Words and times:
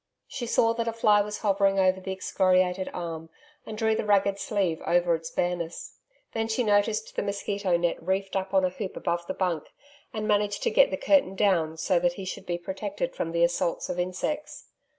She 0.27 0.47
saw 0.47 0.73
that 0.73 0.87
a 0.87 0.93
fly 0.93 1.21
was 1.21 1.41
hovering 1.41 1.77
over 1.77 1.99
the 2.01 2.11
excoriated 2.11 2.89
arm 2.91 3.29
and 3.67 3.77
drew 3.77 3.93
the 3.95 4.03
ragged 4.03 4.39
sleeve 4.39 4.81
over 4.83 5.13
its 5.13 5.29
bareness. 5.29 5.99
Then 6.33 6.47
she 6.47 6.63
noticed 6.63 7.15
the 7.15 7.21
mosquito 7.21 7.77
net 7.77 8.01
reefed 8.01 8.35
up 8.35 8.51
on 8.51 8.65
a 8.65 8.69
hoop 8.69 8.97
above 8.97 9.27
the 9.27 9.35
bunk, 9.35 9.65
and 10.11 10.27
managed 10.27 10.63
to 10.63 10.71
get 10.71 10.89
the 10.89 10.97
curtain 10.97 11.35
down 11.35 11.77
so 11.77 11.99
that 11.99 12.13
he 12.13 12.25
should 12.25 12.47
be 12.47 12.57
protected 12.57 13.13
from 13.13 13.31
the 13.31 13.43
assaults 13.43 13.89
of 13.89 13.99
insects. 13.99 14.69